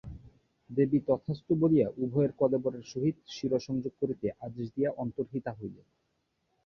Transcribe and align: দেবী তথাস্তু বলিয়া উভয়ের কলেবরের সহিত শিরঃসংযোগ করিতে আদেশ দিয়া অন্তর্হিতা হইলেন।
দেবী 0.69 0.99
তথাস্তু 1.07 1.51
বলিয়া 1.61 1.87
উভয়ের 1.97 2.31
কলেবরের 2.31 2.83
সহিত 2.83 3.17
শিরঃসংযোগ 3.27 3.93
করিতে 4.01 4.27
আদেশ 4.41 4.67
দিয়া 4.75 4.89
অন্তর্হিতা 4.97 5.51
হইলেন। 5.51 5.87